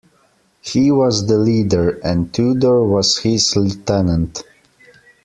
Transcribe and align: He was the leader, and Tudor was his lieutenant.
He 0.61 0.89
was 0.91 1.27
the 1.27 1.37
leader, 1.37 1.99
and 2.03 2.33
Tudor 2.33 2.83
was 2.83 3.19
his 3.19 3.55
lieutenant. 3.55 4.41